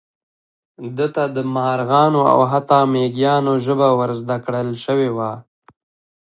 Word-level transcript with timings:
ده 0.95 1.07
ته 1.15 1.23
د 1.35 1.37
مارغانو 1.55 2.21
او 2.33 2.39
حتی 2.51 2.81
د 2.85 2.89
مېږیانو 2.93 3.53
ژبه 3.65 3.87
ور 3.97 4.11
زده 4.21 4.37
کړل 4.45 4.69
شوې 4.83 5.09
وه. 5.15 5.31